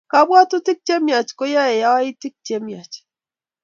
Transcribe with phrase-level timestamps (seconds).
[0.11, 2.95] Kapwatutik che myach koiyei yaetik che myach